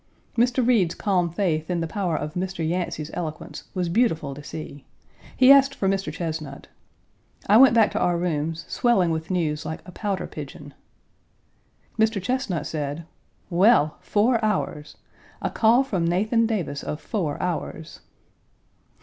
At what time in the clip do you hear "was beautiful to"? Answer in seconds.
3.75-4.43